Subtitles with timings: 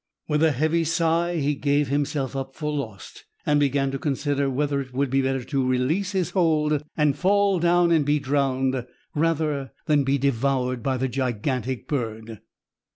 [0.27, 4.81] With a heavy sigh he gave himself up for lost, and began to consider whether
[4.81, 9.73] it would be better to release his hold and fall down and be drowned, rather
[9.85, 12.39] than be devoured by the gigantic bird.